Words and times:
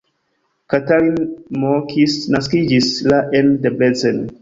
Katalin 0.73 1.19
M. 1.63 1.75
Kiss 1.93 2.17
naskiĝis 2.39 2.91
la 3.15 3.25
en 3.41 3.57
Debrecen. 3.67 4.25